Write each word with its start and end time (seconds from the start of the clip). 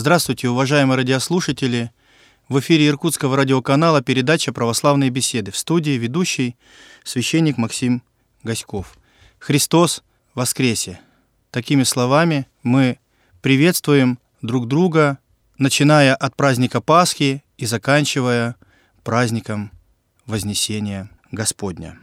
Здравствуйте, 0.00 0.48
уважаемые 0.48 0.96
радиослушатели! 0.96 1.90
В 2.48 2.58
эфире 2.60 2.88
Иркутского 2.88 3.36
радиоканала 3.36 4.00
передача 4.00 4.50
«Православные 4.50 5.10
беседы». 5.10 5.50
В 5.50 5.58
студии 5.58 5.90
ведущий 5.90 6.56
священник 7.04 7.58
Максим 7.58 8.02
Гаськов. 8.42 8.96
Христос 9.38 10.02
воскресе! 10.34 11.00
Такими 11.50 11.82
словами 11.82 12.46
мы 12.62 12.98
приветствуем 13.42 14.18
друг 14.40 14.68
друга, 14.68 15.18
начиная 15.58 16.14
от 16.14 16.34
праздника 16.34 16.80
Пасхи 16.80 17.44
и 17.58 17.66
заканчивая 17.66 18.56
праздником 19.04 19.70
Вознесения 20.24 21.10
Господня. 21.30 21.98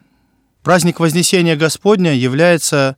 Праздник 0.62 1.00
Вознесения 1.00 1.56
Господня 1.56 2.14
является 2.14 2.96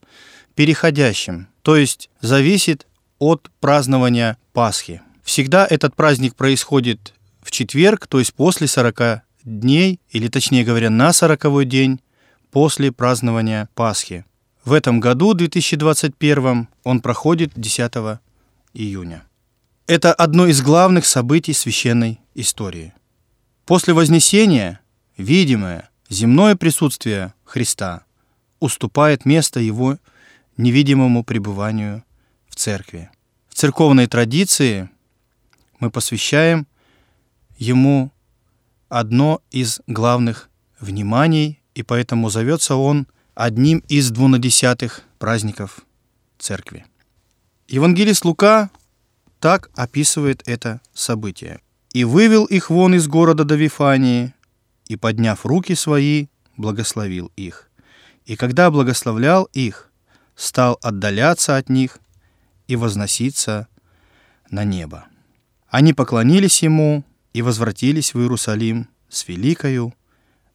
переходящим, 0.55 1.47
то 1.61 1.77
есть 1.77 2.09
зависит 2.19 2.85
от 3.19 3.51
празднования 3.59 4.37
Пасхи. 4.53 5.01
Всегда 5.23 5.67
этот 5.69 5.95
праздник 5.95 6.35
происходит 6.35 7.13
в 7.41 7.51
четверг, 7.51 8.07
то 8.07 8.19
есть 8.19 8.33
после 8.33 8.67
40 8.67 9.21
дней, 9.43 9.99
или 10.09 10.27
точнее 10.27 10.63
говоря, 10.63 10.89
на 10.89 11.13
40 11.13 11.67
день 11.67 11.99
после 12.51 12.91
празднования 12.91 13.69
Пасхи. 13.75 14.25
В 14.65 14.73
этом 14.73 14.99
году, 14.99 15.33
2021, 15.33 16.67
он 16.83 17.01
проходит 17.01 17.51
10 17.55 18.19
июня. 18.73 19.23
Это 19.87 20.13
одно 20.13 20.47
из 20.47 20.61
главных 20.61 21.05
событий 21.05 21.53
священной 21.53 22.19
истории. 22.35 22.93
После 23.65 23.93
Вознесения 23.93 24.79
видимое 25.17 25.89
земное 26.09 26.55
присутствие 26.55 27.33
Христа 27.43 28.03
уступает 28.59 29.25
место 29.25 29.59
Его 29.59 29.97
невидимому 30.57 31.23
пребыванию 31.23 32.03
в 32.47 32.55
церкви. 32.55 33.09
Церковной 33.59 34.07
традиции 34.07 34.89
мы 35.81 35.91
посвящаем 35.91 36.65
ему 37.57 38.09
одно 38.87 39.41
из 39.51 39.81
главных 39.85 40.49
вниманий, 40.79 41.59
и 41.75 41.83
поэтому 41.83 42.29
зовется 42.29 42.75
он 42.75 43.05
одним 43.35 43.79
из 43.89 44.11
двунадесятых 44.11 45.01
праздников 45.17 45.81
церкви. 46.37 46.85
Евангелист 47.67 48.23
Лука 48.23 48.69
так 49.41 49.69
описывает 49.75 50.41
это 50.47 50.79
событие. 50.93 51.59
«И 51.91 52.05
вывел 52.05 52.45
их 52.45 52.69
вон 52.69 52.95
из 52.95 53.09
города 53.09 53.43
до 53.43 53.55
Вифании, 53.55 54.33
и, 54.85 54.95
подняв 54.95 55.45
руки 55.45 55.75
свои, 55.75 56.27
благословил 56.55 57.29
их. 57.35 57.69
И 58.25 58.37
когда 58.37 58.71
благословлял 58.71 59.49
их, 59.51 59.91
стал 60.37 60.79
отдаляться 60.81 61.57
от 61.57 61.67
них 61.67 61.99
и 62.69 62.75
возноситься 62.75 63.67
на 64.51 64.63
небо. 64.63 65.05
Они 65.69 65.91
поклонились 65.91 66.61
ему 66.61 67.03
и 67.33 67.41
возвратились 67.41 68.13
в 68.13 68.19
Иерусалим 68.19 68.87
с 69.09 69.27
великою 69.27 69.95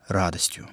радостью. 0.06 0.68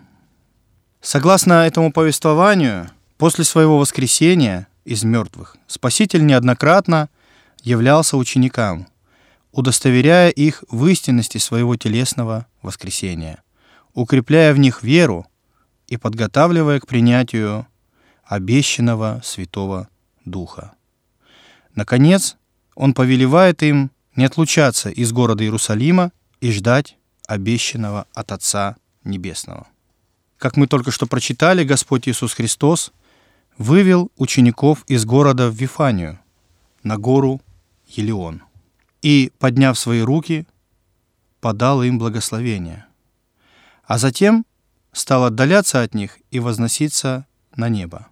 Согласно 1.02 1.66
этому 1.66 1.92
повествованию, 1.92 2.92
после 3.18 3.44
своего 3.44 3.80
воскресения 3.80 4.68
из 4.86 5.04
мертвых 5.04 5.58
Спаситель 5.66 6.24
неоднократно 6.24 7.10
являлся 7.64 8.18
ученикам, 8.18 8.88
удостоверяя 9.52 10.30
их 10.30 10.64
в 10.70 10.86
истинности 10.86 11.40
своего 11.40 11.76
телесного 11.76 12.46
воскресения, 12.62 13.42
укрепляя 13.96 14.54
в 14.54 14.60
них 14.60 14.84
веру 14.84 15.26
и 15.88 15.98
подготавливая 15.98 16.80
к 16.80 16.86
принятию 16.86 17.66
обещанного 18.26 19.22
Святого 19.24 19.90
Духа. 20.24 20.76
Наконец, 21.76 22.38
он 22.76 22.94
повелевает 22.94 23.64
им 23.64 23.92
не 24.16 24.26
отлучаться 24.26 24.90
из 24.90 25.12
города 25.12 25.44
Иерусалима 25.44 26.12
и 26.42 26.52
ждать 26.52 26.98
обещанного 27.28 28.08
от 28.14 28.32
Отца 28.32 28.76
Небесного. 29.04 29.68
Как 30.38 30.58
мы 30.58 30.68
только 30.68 30.92
что 30.92 31.06
прочитали, 31.06 31.64
Господь 31.64 32.08
Иисус 32.08 32.34
Христос 32.34 32.92
вывел 33.58 34.12
учеников 34.18 34.84
из 34.88 35.06
города 35.06 35.50
в 35.50 35.56
Вифанию, 35.56 36.20
на 36.84 36.98
гору 36.98 37.42
Елеон, 37.88 38.42
и, 39.02 39.32
подняв 39.40 39.78
свои 39.78 40.02
руки, 40.02 40.48
подал 41.40 41.84
им 41.84 42.00
благословение, 42.00 42.86
а 43.86 43.98
затем 43.98 44.46
стал 44.94 45.26
отдаляться 45.26 45.82
от 45.82 45.94
них 45.94 46.18
и 46.32 46.40
возноситься 46.40 47.26
на 47.56 47.70
небо. 47.70 48.08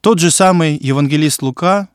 Тот 0.00 0.18
же 0.18 0.30
самый 0.30 0.76
евангелист 0.76 1.42
Лука 1.42 1.88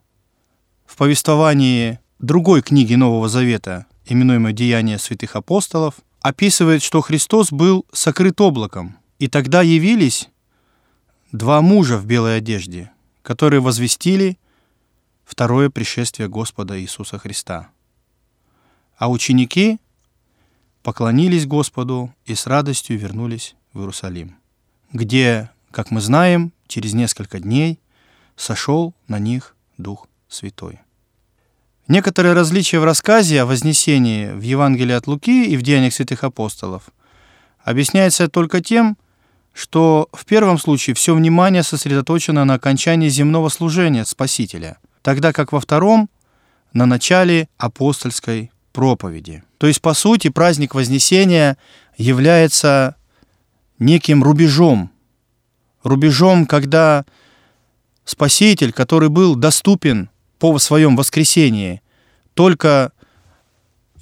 в 0.88 0.96
повествовании 0.96 2.00
другой 2.18 2.64
книги 2.64 2.96
Нового 2.96 3.30
Завета, 3.30 3.86
именуемой 4.06 4.54
«Деяния 4.54 4.98
святых 4.98 5.36
апостолов», 5.36 5.96
описывает, 6.22 6.82
что 6.82 7.02
Христос 7.02 7.52
был 7.52 7.86
сокрыт 7.92 8.42
облаком, 8.42 8.98
и 9.20 9.28
тогда 9.28 9.62
явились 9.62 10.30
два 11.32 11.62
мужа 11.62 11.98
в 11.98 12.06
белой 12.06 12.38
одежде, 12.38 12.92
которые 13.22 13.60
возвестили 13.60 14.40
второе 15.26 15.70
пришествие 15.70 16.30
Господа 16.30 16.80
Иисуса 16.82 17.20
Христа. 17.20 17.70
А 18.98 19.12
ученики 19.12 19.78
поклонились 20.84 21.46
Господу 21.46 22.14
и 22.26 22.34
с 22.34 22.48
радостью 22.48 22.98
вернулись 22.98 23.56
в 23.74 23.80
Иерусалим, 23.80 24.38
где, 24.94 25.52
как 25.72 25.92
мы 25.92 26.02
знаем, 26.02 26.54
через 26.68 26.94
несколько 26.94 27.40
дней 27.40 27.80
сошел 28.36 28.94
на 29.08 29.20
них 29.20 29.56
Дух 29.78 30.08
Святой. 30.30 30.80
Некоторые 31.88 32.34
различия 32.34 32.80
в 32.80 32.84
рассказе 32.84 33.42
о 33.42 33.46
Вознесении 33.46 34.32
в 34.32 34.42
Евангелии 34.42 34.94
от 34.94 35.08
Луки 35.08 35.46
и 35.46 35.56
в 35.56 35.62
Деяниях 35.62 35.94
святых 35.94 36.24
апостолов 36.24 36.84
объясняется 37.64 38.28
только 38.28 38.62
тем, 38.62 38.98
что 39.54 40.10
в 40.12 40.26
первом 40.26 40.58
случае 40.60 40.96
все 40.96 41.16
внимание 41.16 41.64
сосредоточено 41.64 42.46
на 42.46 42.56
окончании 42.56 43.10
земного 43.10 43.50
служения 43.50 44.06
Спасителя, 44.06 44.78
тогда 45.02 45.34
как 45.34 45.52
во 45.52 45.60
втором– 45.60 46.10
на 46.74 46.86
начале 46.86 47.50
апостольской 47.58 48.52
проповеди. 48.72 49.44
То 49.58 49.68
есть, 49.68 49.82
по 49.82 49.94
сути, 49.94 50.30
праздник 50.30 50.76
Вознесения 50.76 51.58
является 51.98 52.96
неким 53.80 54.24
рубежом, 54.24 54.92
рубежом, 55.84 56.46
когда 56.46 57.06
Спаситель, 58.06 58.72
который 58.72 59.10
был 59.10 59.36
доступен 59.36 60.10
по 60.40 60.58
своем 60.60 60.96
воскресении 60.96 61.82
только 62.34 62.92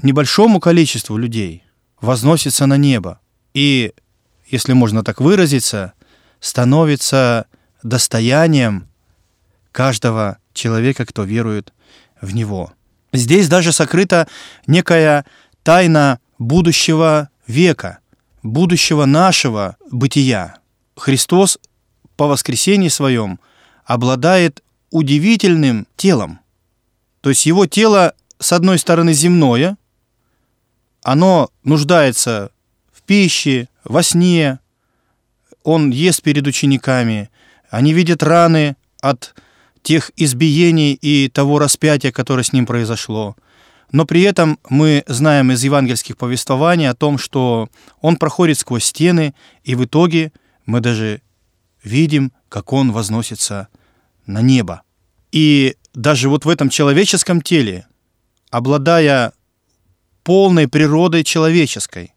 небольшому 0.01 0.59
количеству 0.59 1.17
людей 1.17 1.63
возносится 2.01 2.65
на 2.65 2.77
небо 2.77 3.19
и, 3.53 3.93
если 4.47 4.73
можно 4.73 5.03
так 5.03 5.21
выразиться, 5.21 5.93
становится 6.39 7.47
достоянием 7.83 8.87
каждого 9.71 10.37
человека, 10.53 11.05
кто 11.05 11.23
верует 11.23 11.73
в 12.21 12.35
него. 12.35 12.73
Здесь 13.13 13.47
даже 13.47 13.71
сокрыта 13.71 14.27
некая 14.67 15.25
тайна 15.63 16.19
будущего 16.37 17.29
века, 17.47 17.99
будущего 18.43 19.05
нашего 19.05 19.77
бытия. 19.89 20.57
Христос 20.95 21.57
по 22.15 22.27
воскресении 22.27 22.89
своем 22.89 23.39
обладает 23.85 24.63
удивительным 24.95 25.87
телом. 25.97 26.39
То 27.19 27.27
есть 27.27 27.45
его 27.45 27.65
тело, 27.65 28.13
с 28.39 28.53
одной 28.53 28.79
стороны, 28.79 29.11
земное, 29.11 29.77
оно 31.03 31.49
нуждается 31.65 32.49
в 32.93 33.01
пище, 33.01 33.67
во 33.83 34.03
сне, 34.03 34.59
он 35.63 35.89
ест 35.89 36.21
перед 36.21 36.47
учениками, 36.47 37.29
они 37.69 37.91
видят 37.91 38.23
раны 38.23 38.77
от 39.01 39.35
тех 39.83 40.11
избиений 40.15 40.93
и 40.93 41.27
того 41.27 41.59
распятия, 41.59 42.13
которое 42.13 42.43
с 42.43 42.53
ним 42.53 42.65
произошло. 42.65 43.35
Но 43.91 44.05
при 44.05 44.21
этом 44.21 44.59
мы 44.69 45.03
знаем 45.07 45.51
из 45.51 45.61
евангельских 45.61 46.15
повествований 46.15 46.89
о 46.89 46.95
том, 46.95 47.17
что 47.17 47.67
он 47.99 48.15
проходит 48.15 48.59
сквозь 48.59 48.85
стены, 48.85 49.35
и 49.65 49.75
в 49.75 49.83
итоге 49.83 50.31
мы 50.65 50.79
даже 50.79 51.21
видим, 51.83 52.31
как 52.47 52.71
он 52.71 52.93
возносится 52.93 53.67
на 54.25 54.41
небо. 54.41 54.84
И 55.35 55.75
даже 55.93 56.29
вот 56.29 56.45
в 56.45 56.49
этом 56.49 56.69
человеческом 56.69 57.41
теле, 57.41 57.85
обладая 58.51 59.33
полной 60.23 60.69
природой 60.69 61.25
человеческой, 61.25 62.13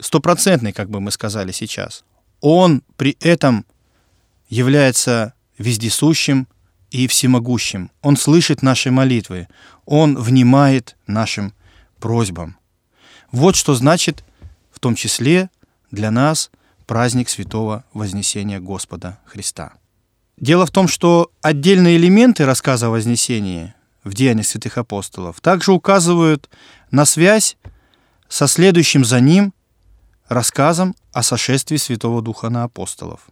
стопроцентной, 0.00 0.72
как 0.72 0.88
бы 0.88 1.00
мы 1.00 1.10
сказали 1.10 1.52
сейчас, 1.52 2.04
он 2.40 2.82
при 2.96 3.18
этом 3.20 3.66
является 4.48 5.34
вездесущим 5.58 6.48
и 6.90 7.06
всемогущим. 7.06 7.90
Он 8.00 8.16
слышит 8.16 8.62
наши 8.62 8.90
молитвы, 8.90 9.48
он 9.84 10.16
внимает 10.16 10.96
нашим 11.06 11.52
просьбам. 12.00 12.56
Вот 13.32 13.54
что 13.54 13.74
значит 13.74 14.24
в 14.70 14.80
том 14.80 14.94
числе 14.94 15.50
для 15.90 16.10
нас 16.10 16.50
праздник 16.86 17.28
Святого 17.28 17.84
Вознесения 17.92 18.60
Господа 18.60 19.18
Христа. 19.26 19.74
Дело 20.38 20.66
в 20.66 20.70
том, 20.70 20.88
что 20.88 21.30
отдельные 21.40 21.96
элементы 21.96 22.44
рассказа 22.44 22.86
о 22.86 22.90
Вознесении 22.90 23.74
в 24.04 24.14
Деяниях 24.14 24.46
святых 24.46 24.78
апостолов, 24.78 25.40
также 25.40 25.72
указывают 25.72 26.50
на 26.90 27.04
связь 27.04 27.56
со 28.28 28.46
следующим 28.46 29.04
за 29.04 29.20
ним 29.20 29.54
рассказом 30.28 30.94
о 31.12 31.22
сошествии 31.22 31.76
Святого 31.76 32.22
Духа 32.22 32.48
на 32.48 32.64
апостолов. 32.64 33.28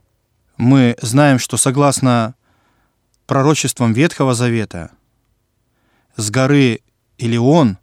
Мы 0.57 0.97
знаем, 1.01 1.39
что 1.39 1.57
согласно 1.57 2.35
пророчествам 3.27 3.93
Ветхого 3.93 4.35
Завета, 4.35 4.91
с 6.17 6.31
горы 6.31 6.81
Илион 7.19 7.79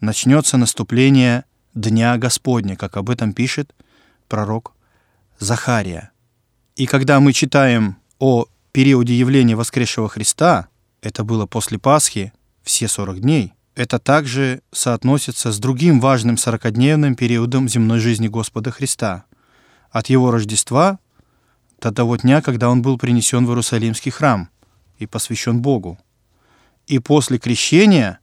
начнется 0.00 0.56
наступление 0.56 1.44
Дня 1.74 2.16
Господня, 2.18 2.76
как 2.76 2.96
об 2.96 3.10
этом 3.10 3.32
пишет 3.32 3.74
пророк 4.28 4.72
Захария. 5.38 6.10
И 6.76 6.86
когда 6.86 7.20
мы 7.20 7.32
читаем 7.32 7.96
о 8.24 8.46
периоде 8.72 9.14
явления 9.14 9.54
воскресшего 9.54 10.08
Христа, 10.08 10.68
это 11.02 11.24
было 11.24 11.44
после 11.44 11.78
Пасхи, 11.78 12.32
все 12.62 12.88
40 12.88 13.20
дней, 13.20 13.52
это 13.74 13.98
также 13.98 14.62
соотносится 14.72 15.52
с 15.52 15.58
другим 15.58 16.00
важным 16.00 16.38
сорокодневным 16.38 17.16
периодом 17.16 17.68
земной 17.68 17.98
жизни 17.98 18.28
Господа 18.28 18.70
Христа, 18.70 19.24
от 19.90 20.08
Его 20.08 20.30
Рождества 20.30 20.98
до 21.82 21.92
того 21.92 22.16
дня, 22.16 22.40
когда 22.40 22.70
Он 22.70 22.80
был 22.80 22.96
принесен 22.96 23.44
в 23.44 23.50
Иерусалимский 23.50 24.10
храм 24.10 24.48
и 24.96 25.04
посвящен 25.04 25.60
Богу, 25.60 25.98
и 26.86 27.00
после 27.00 27.38
крещения 27.38 28.20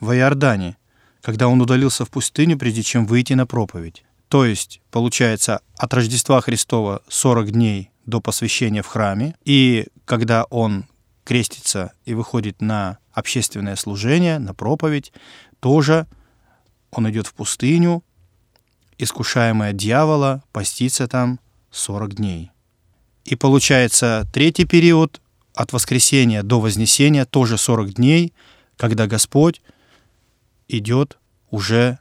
в 0.00 0.16
Иордане, 0.16 0.78
когда 1.20 1.48
Он 1.48 1.60
удалился 1.60 2.06
в 2.06 2.10
пустыню, 2.10 2.56
прежде 2.56 2.82
чем 2.82 3.04
выйти 3.04 3.34
на 3.34 3.44
проповедь. 3.44 4.02
То 4.28 4.46
есть, 4.46 4.80
получается, 4.90 5.60
от 5.76 5.92
Рождества 5.92 6.40
Христова 6.40 7.02
40 7.08 7.50
дней 7.50 7.91
до 8.06 8.20
посвящения 8.20 8.82
в 8.82 8.86
храме, 8.86 9.34
и 9.44 9.86
когда 10.04 10.44
Он 10.44 10.86
крестится 11.24 11.92
и 12.04 12.14
выходит 12.14 12.60
на 12.60 12.98
общественное 13.12 13.76
служение, 13.76 14.38
на 14.38 14.54
проповедь, 14.54 15.12
тоже 15.60 16.06
он 16.90 17.08
идет 17.10 17.26
в 17.26 17.34
пустыню, 17.34 18.02
искушаемый 18.98 19.70
от 19.70 19.76
дьявола, 19.76 20.42
постится 20.52 21.08
там 21.08 21.40
40 21.70 22.14
дней. 22.14 22.50
И 23.24 23.36
получается 23.36 24.26
третий 24.32 24.64
период 24.64 25.20
от 25.54 25.72
воскресения 25.72 26.42
до 26.42 26.60
вознесения, 26.60 27.24
тоже 27.24 27.56
40 27.56 27.94
дней, 27.94 28.32
когда 28.76 29.06
Господь 29.06 29.62
идет 30.68 31.18
уже 31.50 31.98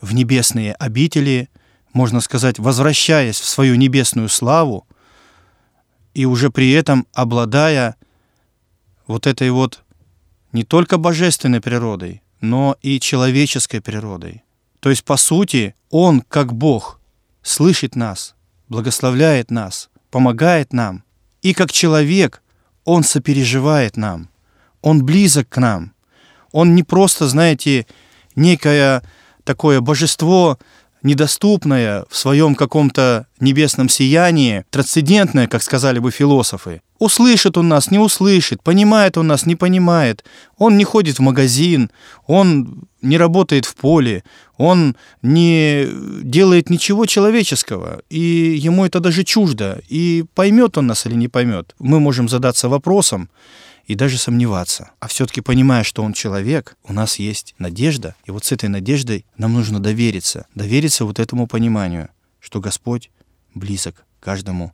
в 0.00 0.14
небесные 0.14 0.72
обители, 0.74 1.48
можно 1.92 2.20
сказать, 2.20 2.58
возвращаясь 2.58 3.38
в 3.40 3.44
свою 3.48 3.74
небесную 3.76 4.28
славу, 4.28 4.86
и 6.14 6.24
уже 6.24 6.50
при 6.50 6.70
этом 6.70 7.06
обладая 7.12 7.96
вот 9.06 9.26
этой 9.26 9.50
вот 9.50 9.82
не 10.52 10.64
только 10.64 10.96
божественной 10.96 11.60
природой, 11.60 12.22
но 12.40 12.76
и 12.80 13.00
человеческой 13.00 13.80
природой. 13.80 14.44
То 14.80 14.90
есть, 14.90 15.04
по 15.04 15.16
сути, 15.16 15.74
Он, 15.90 16.20
как 16.20 16.54
Бог, 16.54 17.00
слышит 17.42 17.96
нас, 17.96 18.34
благословляет 18.68 19.50
нас, 19.50 19.90
помогает 20.10 20.72
нам. 20.72 21.02
И 21.42 21.52
как 21.54 21.72
человек 21.72 22.42
Он 22.84 23.02
сопереживает 23.02 23.96
нам, 23.96 24.28
Он 24.80 25.04
близок 25.04 25.48
к 25.48 25.58
нам. 25.58 25.92
Он 26.52 26.74
не 26.74 26.84
просто, 26.84 27.26
знаете, 27.26 27.86
некое 28.36 29.02
такое 29.42 29.80
божество, 29.80 30.58
недоступное 31.04 32.06
в 32.10 32.16
своем 32.16 32.56
каком-то 32.56 33.26
небесном 33.38 33.88
сиянии, 33.88 34.64
трансцендентное, 34.70 35.46
как 35.46 35.62
сказали 35.62 36.00
бы 36.00 36.10
философы. 36.10 36.80
Услышит 36.98 37.58
он 37.58 37.68
нас, 37.68 37.90
не 37.90 37.98
услышит, 37.98 38.62
понимает 38.62 39.18
он 39.18 39.26
нас, 39.26 39.46
не 39.46 39.54
понимает. 39.54 40.24
Он 40.56 40.76
не 40.78 40.84
ходит 40.84 41.18
в 41.18 41.22
магазин, 41.22 41.90
он 42.26 42.88
не 43.02 43.18
работает 43.18 43.66
в 43.66 43.74
поле, 43.74 44.24
он 44.56 44.96
не 45.20 45.86
делает 46.22 46.70
ничего 46.70 47.04
человеческого, 47.06 48.00
и 48.08 48.56
ему 48.58 48.86
это 48.86 49.00
даже 49.00 49.24
чуждо. 49.24 49.82
И 49.88 50.24
поймет 50.34 50.78
он 50.78 50.86
нас 50.86 51.04
или 51.06 51.14
не 51.14 51.28
поймет, 51.28 51.74
мы 51.78 52.00
можем 52.00 52.28
задаться 52.28 52.68
вопросом, 52.68 53.28
и 53.86 53.94
даже 53.94 54.18
сомневаться. 54.18 54.90
А 55.00 55.08
все-таки 55.08 55.40
понимая, 55.40 55.84
что 55.84 56.02
он 56.02 56.12
человек, 56.12 56.76
у 56.84 56.92
нас 56.92 57.18
есть 57.18 57.54
надежда, 57.58 58.14
и 58.24 58.30
вот 58.30 58.44
с 58.44 58.52
этой 58.52 58.68
надеждой 58.68 59.26
нам 59.36 59.52
нужно 59.52 59.80
довериться, 59.80 60.46
довериться 60.54 61.04
вот 61.04 61.18
этому 61.18 61.46
пониманию, 61.46 62.08
что 62.40 62.60
Господь 62.60 63.10
близок 63.54 64.04
каждому 64.20 64.72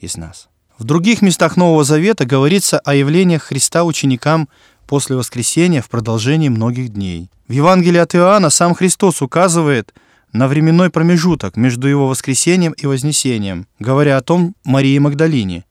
из 0.00 0.16
нас. 0.16 0.48
В 0.78 0.84
других 0.84 1.22
местах 1.22 1.56
Нового 1.56 1.82
Завета 1.84 2.24
говорится 2.24 2.78
о 2.78 2.94
явлениях 2.94 3.44
Христа 3.44 3.84
ученикам 3.84 4.48
после 4.86 5.16
воскресения 5.16 5.82
в 5.82 5.88
продолжении 5.88 6.48
многих 6.48 6.90
дней. 6.90 7.30
В 7.48 7.52
Евангелии 7.52 7.98
от 7.98 8.14
Иоанна 8.14 8.50
сам 8.50 8.74
Христос 8.74 9.20
указывает 9.22 9.92
на 10.32 10.46
временной 10.46 10.90
промежуток 10.90 11.56
между 11.56 11.88
его 11.88 12.06
воскресением 12.06 12.72
и 12.72 12.86
вознесением, 12.86 13.66
говоря 13.78 14.16
о 14.16 14.22
том 14.22 14.54
Марии 14.64 14.98
Магдалине, 14.98 15.64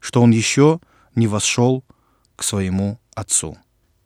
что 0.00 0.22
он 0.22 0.30
еще 0.30 0.80
не 1.14 1.26
вошел 1.26 1.84
к 2.38 2.44
своему 2.44 2.98
Отцу. 3.14 3.58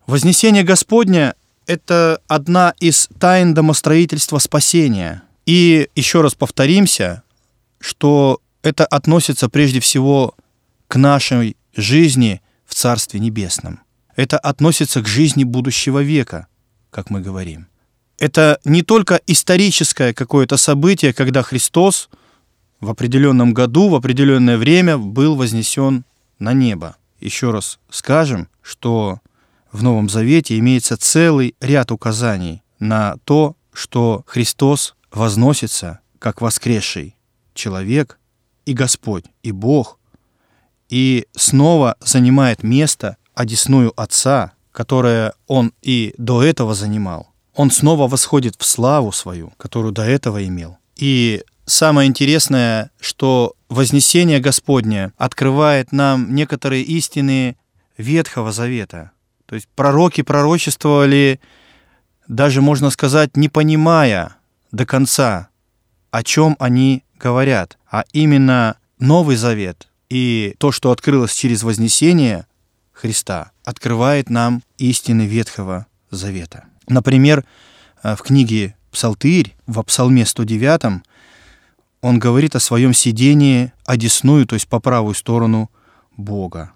Вознесение 0.06 0.64
Господня— 0.64 1.34
это 1.66 2.20
одна 2.26 2.74
из 2.80 3.08
тайн 3.20 3.52
домостроительства 3.52 4.38
спасения. 4.38 5.22
И 5.44 5.88
еще 5.94 6.22
раз 6.22 6.34
повторимся, 6.34 7.22
что 7.78 8.40
это 8.62 8.86
относится 8.86 9.50
прежде 9.50 9.80
всего 9.80 10.34
к 10.88 10.96
нашей 10.96 11.56
жизни 11.76 12.40
в 12.64 12.74
Царстве 12.74 13.20
Небесном. 13.20 13.80
Это 14.16 14.38
относится 14.38 15.02
к 15.02 15.06
жизни 15.06 15.44
будущего 15.44 16.02
века, 16.02 16.46
как 16.90 17.10
мы 17.10 17.20
говорим. 17.20 17.66
Это 18.18 18.60
не 18.64 18.82
только 18.82 19.20
историческое 19.26 20.14
какое-то 20.14 20.56
событие, 20.56 21.12
когда 21.12 21.42
Христос 21.42 22.08
в 22.80 22.88
определенном 22.88 23.52
году, 23.52 23.88
в 23.90 23.94
определенное 23.94 24.56
время 24.56 24.96
был 24.96 25.36
вознесен 25.36 26.04
на 26.38 26.54
небо 26.54 26.96
еще 27.22 27.50
раз 27.50 27.78
скажем, 27.90 28.48
что 28.62 29.20
в 29.70 29.82
Новом 29.82 30.08
Завете 30.08 30.58
имеется 30.58 30.96
целый 30.96 31.54
ряд 31.60 31.90
указаний 31.90 32.62
на 32.78 33.16
то, 33.24 33.56
что 33.72 34.22
Христос 34.26 34.94
возносится 35.10 36.00
как 36.18 36.40
воскресший 36.40 37.16
человек 37.54 38.18
и 38.66 38.74
Господь, 38.74 39.24
и 39.42 39.50
Бог, 39.50 39.98
и 40.88 41.26
снова 41.34 41.96
занимает 42.00 42.62
место 42.62 43.16
одесную 43.34 43.92
Отца, 43.98 44.52
которое 44.72 45.32
Он 45.46 45.72
и 45.82 46.14
до 46.18 46.42
этого 46.42 46.74
занимал. 46.74 47.28
Он 47.54 47.70
снова 47.70 48.08
восходит 48.08 48.56
в 48.58 48.64
славу 48.64 49.12
свою, 49.12 49.52
которую 49.56 49.92
до 49.92 50.02
этого 50.02 50.46
имел. 50.46 50.78
И 50.96 51.42
самое 51.66 52.08
интересное, 52.08 52.90
что 53.00 53.54
Вознесение 53.72 54.38
Господне 54.38 55.12
открывает 55.16 55.92
нам 55.92 56.34
некоторые 56.34 56.82
истины 56.82 57.56
Ветхого 57.96 58.52
Завета. 58.52 59.12
То 59.46 59.54
есть 59.54 59.66
пророки 59.74 60.20
пророчествовали, 60.20 61.40
даже 62.28 62.60
можно 62.60 62.90
сказать, 62.90 63.34
не 63.34 63.48
понимая 63.48 64.36
до 64.72 64.84
конца, 64.84 65.48
о 66.10 66.22
чем 66.22 66.54
они 66.58 67.02
говорят, 67.18 67.78
а 67.90 68.04
именно 68.12 68.76
Новый 68.98 69.36
Завет 69.36 69.88
и 70.10 70.54
то, 70.58 70.70
что 70.70 70.90
открылось 70.90 71.32
через 71.32 71.62
Вознесение 71.62 72.46
Христа, 72.92 73.52
открывает 73.64 74.28
нам 74.28 74.62
истины 74.76 75.22
Ветхого 75.22 75.86
Завета. 76.10 76.66
Например, 76.88 77.42
в 78.02 78.18
книге 78.18 78.76
«Псалтырь» 78.90 79.56
в 79.66 79.82
Псалме 79.82 80.26
109 80.26 81.02
он 82.02 82.18
говорит 82.18 82.54
о 82.56 82.60
своем 82.60 82.92
сидении 82.92 83.72
одесную, 83.86 84.44
то 84.44 84.54
есть 84.54 84.68
по 84.68 84.80
правую 84.80 85.14
сторону 85.14 85.70
Бога. 86.16 86.72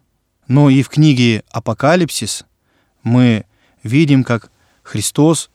Но 0.47 0.71
и 0.71 0.83
в 0.83 0.88
книге 0.88 1.42
«Апокалипсис» 1.50 2.47
мы 3.02 3.45
видим, 3.83 4.23
как 4.25 4.50
Христос 4.83 5.50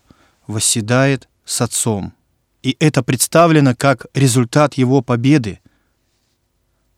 восседает 0.46 1.30
с 1.46 1.62
Отцом. 1.62 2.14
И 2.62 2.76
это 2.80 3.02
представлено 3.02 3.74
как 3.74 4.06
результат 4.14 4.74
Его 4.76 5.02
победы. 5.02 5.62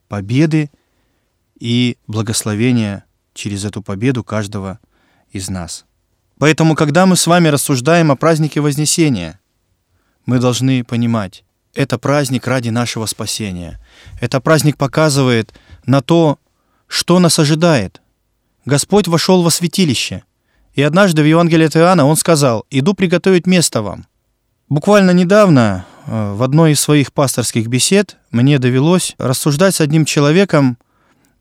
Победы 0.08 0.72
и 1.60 1.98
благословения 2.08 3.06
через 3.36 3.65
эту 3.65 3.84
победу 3.84 4.24
каждого 4.24 4.80
из 5.32 5.48
нас. 5.48 5.86
Поэтому, 6.39 6.75
когда 6.75 7.06
мы 7.06 7.15
с 7.15 7.27
вами 7.27 7.50
рассуждаем 7.50 8.12
о 8.12 8.15
празднике 8.15 8.62
Вознесения, 8.62 9.39
мы 10.25 10.39
должны 10.39 10.84
понимать, 10.84 11.46
это 11.74 11.98
праздник 11.98 12.48
ради 12.48 12.70
нашего 12.70 13.06
спасения. 13.06 13.80
Это 14.22 14.39
праздник 14.39 14.77
показывает 14.77 15.53
на 15.86 16.01
то, 16.01 16.39
что 16.88 17.20
нас 17.20 17.39
ожидает. 17.39 18.01
Господь 18.65 19.08
вошел 19.08 19.42
во 19.42 19.50
святилище, 19.50 20.24
и 20.74 20.82
однажды 20.82 21.22
в 21.22 21.25
Евангелии 21.25 21.68
от 21.68 21.75
Иоанна 21.75 22.06
он 22.06 22.15
сказал, 22.15 22.65
«Иду 22.70 22.94
приготовить 22.94 23.48
место 23.48 23.82
вам». 23.82 24.06
Буквально 24.70 25.12
недавно 25.12 25.86
э, 26.06 26.34
в 26.34 26.42
одной 26.42 26.72
из 26.72 26.80
своих 26.80 27.12
пасторских 27.12 27.68
бесед 27.68 28.18
мне 28.32 28.58
довелось 28.60 29.15
рассуждать 29.18 29.75
с 29.75 29.82
одним 29.82 30.06
человеком 30.06 30.77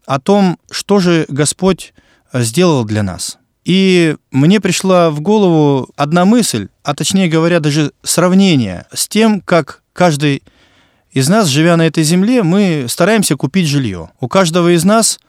о 0.07 0.19
том, 0.19 0.59
что 0.71 0.99
же 0.99 1.27
Господь 1.29 1.95
сделал 2.33 2.85
для 2.85 3.03
нас. 3.03 3.39
И 3.65 4.17
мне 4.33 4.61
пришла 4.61 5.11
в 5.11 5.21
голову 5.21 5.89
одна 5.97 6.25
мысль, 6.25 6.69
а 6.83 6.95
точнее 6.95 7.29
говоря, 7.29 7.61
даже 7.61 7.93
сравнение 8.03 8.87
с 8.93 9.07
тем, 9.07 9.41
как 9.41 9.82
каждый 9.93 10.43
из 11.13 11.29
нас, 11.29 11.49
живя 11.49 11.77
на 11.77 11.87
этой 11.87 12.05
земле, 12.05 12.43
мы 12.43 12.87
стараемся 12.89 13.37
купить 13.37 13.69
жилье. 13.69 14.11
У 14.21 14.29
каждого 14.29 14.75
из 14.75 14.85
нас 14.85 15.21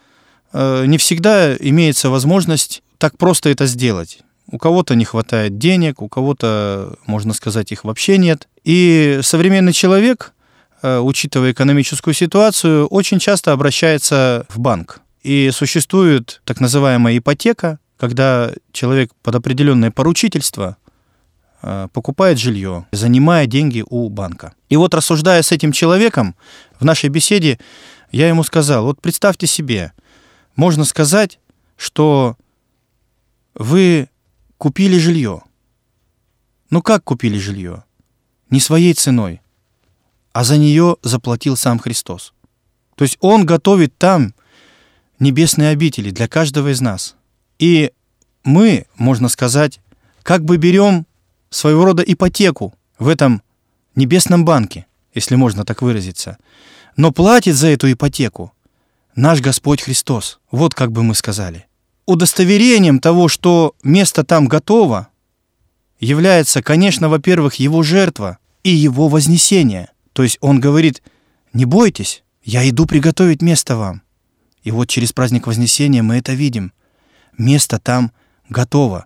э, 0.54 0.86
не 0.86 0.98
всегда 0.98 1.56
имеется 1.58 2.10
возможность 2.10 2.84
так 2.98 3.18
просто 3.18 3.50
это 3.50 3.66
сделать. 3.66 4.20
У 4.48 4.58
кого-то 4.58 4.96
не 4.96 5.04
хватает 5.04 5.58
денег, 5.58 6.02
у 6.02 6.08
кого-то, 6.08 6.96
можно 7.06 7.34
сказать, 7.34 7.72
их 7.72 7.84
вообще 7.84 8.18
нет. 8.18 8.48
И 8.64 9.20
современный 9.24 9.74
человек, 9.74 10.34
э, 10.82 11.00
учитывая 11.00 11.52
экономическую 11.52 12.14
ситуацию, 12.14 12.88
очень 12.88 13.20
часто 13.20 13.52
обращается 13.52 14.46
в 14.48 14.60
банк. 14.60 15.02
И 15.22 15.50
существует 15.54 16.42
так 16.46 16.62
называемая 16.62 17.18
ипотека, 17.18 17.80
когда 17.98 18.52
человек 18.72 19.12
под 19.22 19.36
определенное 19.36 19.92
поручительство 19.92 20.78
покупает 21.94 22.40
жилье, 22.40 22.86
занимая 22.92 23.46
деньги 23.46 23.84
у 23.90 24.10
банка. 24.10 24.54
И 24.70 24.76
вот 24.76 24.94
рассуждая 24.94 25.42
с 25.42 25.52
этим 25.52 25.72
человеком 25.72 26.36
в 26.80 26.84
нашей 26.84 27.10
беседе, 27.10 27.58
я 28.12 28.28
ему 28.28 28.44
сказал, 28.44 28.84
вот 28.84 29.02
представьте 29.02 29.48
себе, 29.48 29.94
можно 30.56 30.84
сказать, 30.84 31.40
что 31.78 32.38
вы 33.56 34.10
купили 34.58 34.98
жилье. 34.98 35.42
Ну 36.70 36.82
как 36.82 37.04
купили 37.04 37.38
жилье? 37.38 37.84
Не 38.50 38.60
своей 38.60 38.94
ценой, 38.94 39.42
а 40.34 40.44
за 40.44 40.58
нее 40.58 40.98
заплатил 41.02 41.56
сам 41.56 41.80
Христос. 41.80 42.34
То 42.96 43.04
есть 43.04 43.18
Он 43.22 43.46
готовит 43.46 43.98
там 43.98 44.34
небесные 45.20 45.70
обители 45.70 46.12
для 46.12 46.28
каждого 46.28 46.72
из 46.72 46.82
нас. 46.82 47.16
И 47.58 47.92
мы, 48.44 48.86
можно 48.98 49.30
сказать, 49.30 49.80
как 50.24 50.44
бы 50.44 50.58
берем 50.58 51.06
своего 51.54 51.86
рода 51.86 52.04
ипотеку 52.04 52.74
в 53.00 53.08
этом 53.08 53.42
небесном 53.96 54.46
банке, 54.46 54.86
если 55.14 55.36
можно 55.36 55.66
так 55.66 55.82
выразиться. 55.82 56.38
Но 56.98 57.12
платит 57.12 57.56
за 57.56 57.68
эту 57.68 57.92
ипотеку 57.92 58.54
наш 59.16 59.42
Господь 59.42 59.82
Христос. 59.82 60.40
Вот 60.52 60.74
как 60.74 60.92
бы 60.92 61.04
мы 61.04 61.16
сказали. 61.16 61.68
Удостоверением 62.06 63.00
того, 63.00 63.28
что 63.28 63.76
место 63.84 64.24
там 64.24 64.48
готово, 64.48 65.08
является, 66.00 66.62
конечно, 66.62 67.08
во-первых, 67.08 67.56
его 67.56 67.82
жертва 67.82 68.38
и 68.64 68.72
его 68.72 69.08
вознесение. 69.08 69.90
То 70.12 70.24
есть 70.24 70.38
он 70.42 70.60
говорит, 70.60 71.02
не 71.54 71.66
бойтесь, 71.66 72.24
я 72.44 72.68
иду 72.68 72.86
приготовить 72.86 73.42
место 73.42 73.78
вам. 73.78 74.02
И 74.64 74.72
вот 74.72 74.90
через 74.90 75.14
праздник 75.14 75.48
Вознесения 75.48 76.04
мы 76.04 76.18
это 76.18 76.34
видим. 76.34 76.74
Место 77.38 77.80
там 77.80 78.12
готово. 78.50 79.06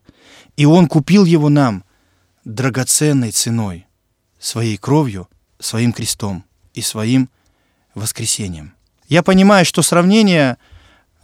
И 0.56 0.66
Он 0.66 0.88
купил 0.88 1.26
его 1.26 1.50
нам 1.50 1.84
драгоценной 2.48 3.32
ценой, 3.32 3.88
своей 4.40 4.78
кровью, 4.78 5.28
своим 5.60 5.92
крестом 5.92 6.46
и 6.74 6.82
своим 6.82 7.30
воскресением. 7.94 8.74
Я 9.10 9.22
понимаю, 9.22 9.66
что 9.66 9.82
сравнение, 9.82 10.58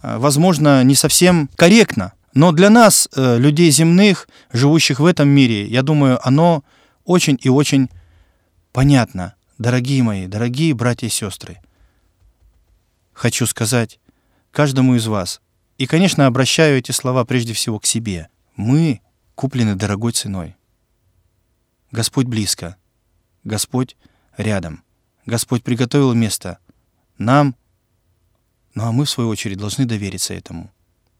э, 0.02 0.18
возможно, 0.18 0.84
не 0.84 0.94
совсем 0.94 1.48
корректно, 1.56 2.12
но 2.34 2.52
для 2.52 2.68
нас, 2.68 3.08
э, 3.16 3.38
людей 3.38 3.70
земных, 3.70 4.28
живущих 4.52 5.00
в 5.00 5.06
этом 5.06 5.28
мире, 5.28 5.66
я 5.66 5.82
думаю, 5.82 6.18
оно 6.26 6.62
очень 7.04 7.38
и 7.40 7.48
очень 7.48 7.88
понятно. 8.72 9.34
Дорогие 9.56 10.02
мои, 10.02 10.26
дорогие 10.26 10.74
братья 10.74 11.06
и 11.06 11.10
сестры, 11.10 11.58
хочу 13.14 13.46
сказать, 13.46 13.98
каждому 14.50 14.96
из 14.96 15.06
вас. 15.06 15.40
И, 15.78 15.86
конечно, 15.86 16.26
обращаю 16.26 16.78
эти 16.78 16.90
слова 16.92 17.24
прежде 17.24 17.54
всего 17.54 17.78
к 17.78 17.86
себе. 17.86 18.28
Мы 18.56 19.00
куплены 19.34 19.74
дорогой 19.74 20.12
ценой. 20.12 20.56
Господь 21.94 22.26
близко. 22.26 22.76
Господь 23.44 23.96
рядом. 24.36 24.82
Господь 25.26 25.62
приготовил 25.62 26.12
место 26.12 26.58
нам, 27.18 27.54
ну 28.74 28.86
а 28.86 28.90
мы, 28.90 29.04
в 29.04 29.10
свою 29.10 29.28
очередь, 29.28 29.58
должны 29.58 29.86
довериться 29.86 30.34
этому. 30.34 30.72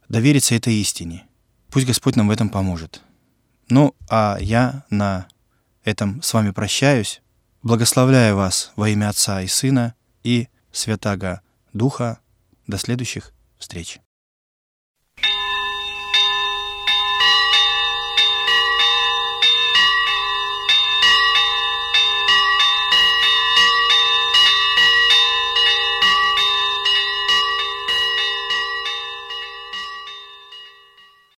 Довериться 0.09 0.57
этой 0.57 0.75
истине. 0.75 1.28
Пусть 1.71 1.87
Господь 1.87 2.16
нам 2.16 2.26
в 2.26 2.33
этом 2.33 2.49
поможет. 2.49 3.02
Ну, 3.69 3.95
а 4.11 4.37
я 4.40 4.85
на 4.90 5.28
этом 5.85 6.21
с 6.23 6.35
вами 6.35 6.50
прощаюсь. 6.50 7.23
Благословляю 7.62 8.35
вас 8.35 8.73
во 8.75 8.88
имя 8.88 9.11
Отца 9.11 9.43
и 9.43 9.47
Сына 9.47 9.95
и 10.25 10.49
Святаго 10.73 11.40
Духа 11.73 12.19
до 12.66 12.78
следующих 12.78 13.33
встреч. 13.59 14.00